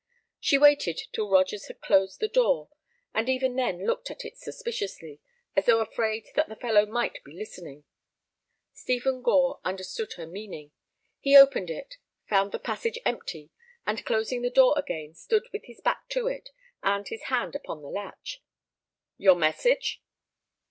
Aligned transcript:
She 0.39 0.57
waited 0.57 0.99
till 1.13 1.29
Rogers 1.29 1.67
had 1.67 1.79
closed 1.79 2.19
the 2.19 2.27
door, 2.27 2.69
and 3.13 3.29
even 3.29 3.55
then 3.55 3.85
looked 3.85 4.09
at 4.09 4.25
it 4.25 4.35
suspiciously, 4.35 5.21
as 5.55 5.67
though 5.67 5.79
afraid 5.79 6.25
that 6.33 6.49
the 6.49 6.55
fellow 6.55 6.87
might 6.87 7.23
be 7.23 7.31
listening. 7.37 7.83
Stephen 8.73 9.21
Gore 9.21 9.59
understood 9.63 10.13
her 10.13 10.25
meaning. 10.25 10.71
He 11.19 11.37
opened 11.37 11.69
it, 11.69 11.97
found 12.27 12.51
the 12.51 12.57
passage 12.57 12.97
empty, 13.05 13.51
and, 13.85 14.03
closing 14.03 14.41
the 14.41 14.49
door 14.49 14.73
again, 14.75 15.13
stood 15.13 15.47
with 15.53 15.65
his 15.65 15.81
back 15.81 16.09
to 16.09 16.25
it 16.25 16.49
and 16.81 17.07
his 17.07 17.25
hand 17.25 17.53
upon 17.53 17.83
the 17.83 17.89
latch. 17.91 18.41
"Your 19.19 19.35
message?" 19.35 20.01